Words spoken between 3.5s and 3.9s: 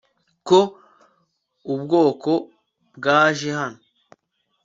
hano